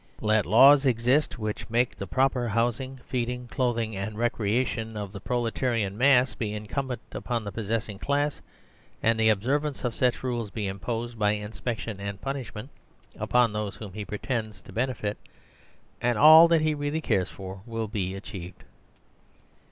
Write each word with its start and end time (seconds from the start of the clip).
Let 0.19 0.47
laws 0.47 0.83
exist 0.83 1.37
which 1.37 1.69
make 1.69 1.95
the 1.95 2.07
proper 2.07 2.47
housing, 2.47 2.97
feeding, 3.05 3.47
clothing, 3.47 3.95
and 3.95 4.17
recreation 4.17 4.97
of 4.97 5.11
the 5.11 5.19
pro 5.19 5.43
letarian 5.43 5.93
massbeincumbent 5.95 7.01
upon 7.11 7.43
the 7.43 7.51
possessing 7.51 7.99
class, 7.99 8.41
and 9.03 9.19
the 9.19 9.29
observance 9.29 9.83
of 9.83 9.93
such 9.93 10.23
rules 10.23 10.49
be 10.49 10.65
imposed, 10.65 11.19
by 11.19 11.33
in 11.33 11.51
spection 11.51 11.97
and 11.99 12.19
punishment, 12.19 12.71
upon 13.19 13.53
those 13.53 13.75
whom 13.75 13.93
he 13.93 14.03
pre 14.03 14.17
tends 14.17 14.59
to 14.61 14.73
benefit, 14.73 15.19
and 16.01 16.17
all 16.17 16.47
that 16.47 16.61
he 16.61 16.73
really 16.73 16.99
cares 17.01 17.29
for 17.29 17.61
will 17.67 17.87
be 17.87 18.15
achieved. 18.15 18.63